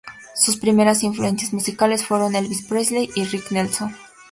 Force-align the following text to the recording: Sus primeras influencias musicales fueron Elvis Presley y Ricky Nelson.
Sus 0.33 0.57
primeras 0.57 1.03
influencias 1.03 1.53
musicales 1.53 2.03
fueron 2.03 2.35
Elvis 2.35 2.65
Presley 2.65 3.11
y 3.13 3.23
Ricky 3.25 3.53
Nelson. 3.53 3.95